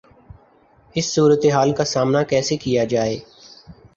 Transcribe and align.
اس 0.95 1.13
صورتحال 1.15 1.73
کا 1.73 1.85
سامنا 1.85 2.23
کیسے 2.23 2.57
کیا 2.57 2.83
جائے؟ 2.85 3.17